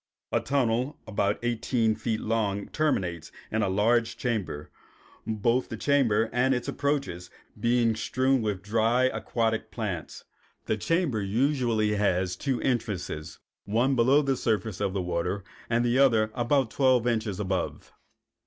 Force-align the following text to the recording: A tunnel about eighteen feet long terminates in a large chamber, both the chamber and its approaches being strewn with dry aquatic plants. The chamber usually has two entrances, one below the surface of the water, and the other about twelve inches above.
A 0.31 0.39
tunnel 0.39 0.97
about 1.05 1.37
eighteen 1.43 1.93
feet 1.93 2.21
long 2.21 2.67
terminates 2.69 3.31
in 3.51 3.61
a 3.61 3.69
large 3.69 4.17
chamber, 4.17 4.71
both 5.27 5.69
the 5.69 5.77
chamber 5.77 6.27
and 6.33 6.55
its 6.55 6.67
approaches 6.67 7.29
being 7.59 7.95
strewn 7.95 8.41
with 8.41 8.63
dry 8.63 9.03
aquatic 9.03 9.69
plants. 9.69 10.23
The 10.65 10.75
chamber 10.75 11.21
usually 11.21 11.97
has 11.97 12.35
two 12.35 12.59
entrances, 12.63 13.37
one 13.65 13.95
below 13.95 14.23
the 14.23 14.35
surface 14.35 14.81
of 14.81 14.93
the 14.93 15.03
water, 15.03 15.43
and 15.69 15.85
the 15.85 15.99
other 15.99 16.31
about 16.33 16.71
twelve 16.71 17.05
inches 17.05 17.39
above. 17.39 17.93